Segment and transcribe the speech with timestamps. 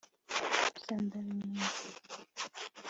[0.73, 1.65] gusa ndabimenye